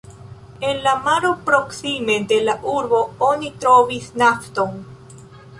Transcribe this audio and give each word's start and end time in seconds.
En 0.69 0.79
la 0.85 0.93
maro 1.07 1.33
proksime 1.49 2.15
de 2.33 2.41
la 2.47 2.57
urbo 2.79 3.03
oni 3.31 3.55
trovis 3.67 4.13
nafton. 4.23 4.77